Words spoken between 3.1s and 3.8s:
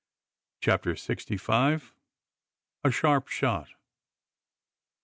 SHOT.